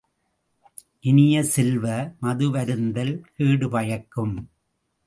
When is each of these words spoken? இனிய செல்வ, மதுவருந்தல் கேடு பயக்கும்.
இனிய 1.03 1.43
செல்வ, 1.43 1.85
மதுவருந்தல் 2.21 3.13
கேடு 3.35 3.69
பயக்கும். 3.69 4.35